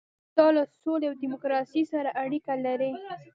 دا 0.37 0.47
له 0.55 0.63
سولې 0.81 1.05
او 1.09 1.15
ډیموکراسۍ 1.21 1.83
سره 1.93 2.09
اړیکه 2.23 2.53
لري. 2.65 2.91